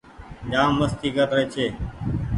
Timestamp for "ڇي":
1.53-1.67